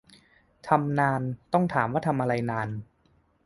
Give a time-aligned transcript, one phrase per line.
[0.67, 1.21] ทำนาน
[1.53, 2.69] ต้องถามว่าทำอะไรนาน